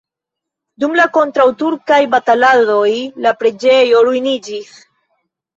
[0.83, 2.89] Dum la kontraŭturkaj bataladoj
[3.27, 4.77] la preĝejo ruiniĝis.